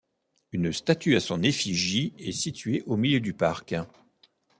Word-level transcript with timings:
Une 0.51 0.73
statue 0.73 1.15
à 1.15 1.19
son 1.19 1.43
effigie 1.43 2.15
est 2.17 2.31
située 2.31 2.81
au 2.87 2.97
milieu 2.97 3.19
du 3.19 3.33
parc. 3.35 3.75